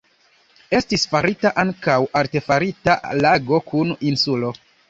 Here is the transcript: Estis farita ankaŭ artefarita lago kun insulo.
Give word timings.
Estis 0.77 1.03
farita 1.11 1.51
ankaŭ 1.65 1.99
artefarita 2.23 2.99
lago 3.23 3.63
kun 3.71 3.97
insulo. 4.15 4.53